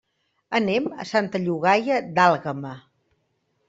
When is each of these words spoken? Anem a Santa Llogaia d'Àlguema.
Anem 0.59 0.87
a 1.03 1.05
Santa 1.11 1.43
Llogaia 1.45 2.01
d'Àlguema. 2.19 2.77